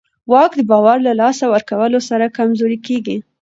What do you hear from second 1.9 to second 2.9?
سره کمزوری